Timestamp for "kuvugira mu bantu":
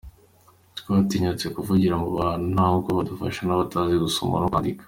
1.55-2.45